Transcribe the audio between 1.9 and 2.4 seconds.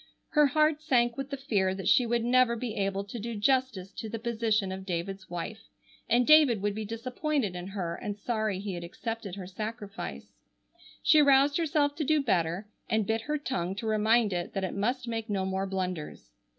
would